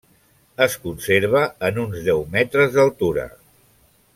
[0.65, 3.29] Es conserva en uns deu metres d'altura.